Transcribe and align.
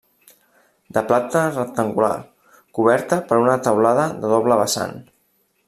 De 0.97 1.03
planta 1.11 1.43
rectangular, 1.51 2.09
coberta 2.79 3.21
per 3.29 3.39
una 3.45 3.59
teulada 3.69 4.09
de 4.25 4.33
doble 4.37 4.59
vessant. 4.63 4.99